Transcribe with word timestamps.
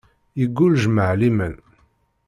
Yeggul 0.39 0.73
jmaɛ 0.83 1.11
liman. 1.19 1.55